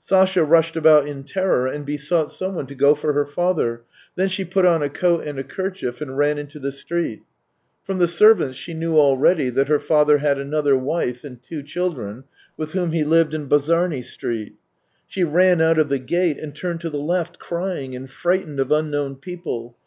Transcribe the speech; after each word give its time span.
Sasha 0.00 0.44
rushed 0.44 0.76
about 0.76 1.06
in 1.06 1.24
terror 1.24 1.66
and 1.66 1.86
besought 1.86 2.30
someone 2.30 2.66
to 2.66 2.74
go 2.74 2.94
for 2.94 3.14
her 3.14 3.24
father, 3.24 3.84
then 4.16 4.28
she 4.28 4.44
put 4.44 4.66
on 4.66 4.82
a 4.82 4.90
coat 4.90 5.26
and 5.26 5.38
a 5.38 5.42
kerchief, 5.42 6.02
and 6.02 6.18
ran 6.18 6.36
into 6.36 6.58
the 6.58 6.72
street. 6.72 7.22
From 7.84 7.96
the 7.96 8.06
servants 8.06 8.58
she 8.58 8.74
knew 8.74 8.98
already 8.98 9.48
that 9.48 9.68
her 9.68 9.80
father 9.80 10.18
had 10.18 10.38
another 10.38 10.76
wife 10.76 11.24
and 11.24 11.42
two 11.42 11.62
children 11.62 12.24
with 12.58 12.72
whom 12.72 12.92
he 12.92 13.02
lived 13.02 13.32
in 13.32 13.46
Bazarny 13.48 14.02
Street. 14.02 14.56
She 15.06 15.24
ran 15.24 15.62
out 15.62 15.78
of 15.78 15.88
the 15.88 15.98
gate 15.98 16.36
and 16.38 16.54
turned 16.54 16.82
to 16.82 16.90
the 16.90 17.00
left, 17.00 17.38
crying, 17.38 17.96
and 17.96 18.10
frightened 18.10 18.60
of 18.60 18.70
unknown 18.70 19.16
people. 19.16 19.74